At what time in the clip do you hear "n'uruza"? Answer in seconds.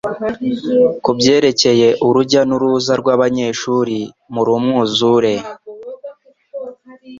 2.49-2.93